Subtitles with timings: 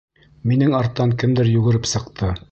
[0.51, 2.33] Минең арттан кемдер йүгереп сыҡты.